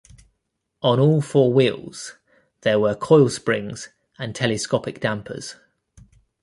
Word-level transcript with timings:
On 0.81 0.99
all 0.99 1.21
four 1.21 1.53
wheels 1.53 2.15
there 2.61 2.79
were 2.79 2.95
coil 2.95 3.29
springs 3.29 3.89
and 4.17 4.33
telescopic 4.33 4.99
dampers. 4.99 5.57